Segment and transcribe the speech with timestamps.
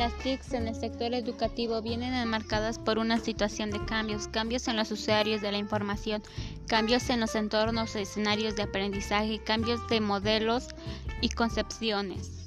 [0.00, 4.76] Las TICs en el sector educativo vienen enmarcadas por una situación de cambios, cambios en
[4.76, 6.22] los usuarios de la información,
[6.66, 10.68] cambios en los entornos escenarios de aprendizaje, cambios de modelos
[11.20, 12.39] y concepciones.